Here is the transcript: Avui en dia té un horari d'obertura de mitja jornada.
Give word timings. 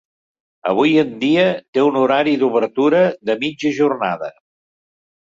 Avui 0.69 0.93
en 1.01 1.11
dia 1.23 1.43
té 1.77 1.83
un 1.89 1.99
horari 1.99 2.33
d'obertura 2.45 3.03
de 3.31 3.37
mitja 3.45 3.73
jornada. 3.81 4.31